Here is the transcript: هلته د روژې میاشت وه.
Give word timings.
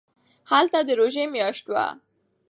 هلته 0.51 0.79
د 0.87 0.89
روژې 0.99 1.23
میاشت 1.33 1.65
وه. 1.73 1.85